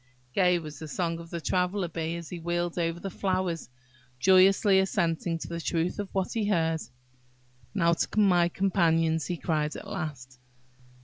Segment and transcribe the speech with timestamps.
[0.33, 3.69] Gay was the song of the Traveller bee as he wheeled over the flowers,
[4.17, 6.81] joyously assenting to the truth of what he heard.
[7.75, 10.39] "Now to my companions," he cried at last.